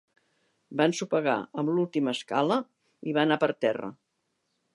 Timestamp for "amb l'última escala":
1.63-2.59